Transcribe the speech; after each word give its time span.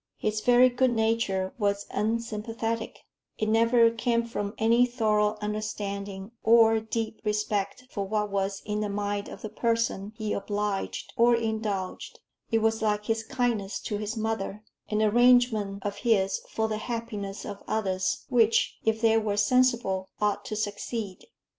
His 0.17 0.41
very 0.41 0.67
good 0.69 0.95
nature 0.95 1.53
was 1.59 1.85
unsympathetic; 1.91 3.03
it 3.37 3.47
never 3.47 3.91
came 3.91 4.25
from 4.25 4.55
any 4.57 4.87
thorough 4.87 5.37
understanding 5.41 6.31
or 6.41 6.79
deep 6.79 7.21
respect 7.23 7.83
for 7.91 8.03
what 8.07 8.31
was 8.31 8.63
in 8.65 8.79
the 8.79 8.89
mind 8.89 9.29
of 9.29 9.43
the 9.43 9.49
person 9.49 10.13
he 10.17 10.33
obliged 10.33 11.13
or 11.15 11.35
indulged; 11.35 12.19
it 12.49 12.63
was 12.63 12.81
like 12.81 13.05
his 13.05 13.21
kindness 13.23 13.79
to 13.81 13.99
his 13.99 14.17
mother 14.17 14.63
an 14.89 15.03
arrangement 15.03 15.85
of 15.85 15.97
his 15.97 16.39
for 16.49 16.67
the 16.67 16.77
happiness 16.77 17.45
of 17.45 17.61
others, 17.67 18.25
which, 18.27 18.79
if 18.83 19.01
they 19.01 19.19
were 19.19 19.37
sensible, 19.37 20.09
ought 20.19 20.43
to 20.45 20.55
succeed. 20.55 21.25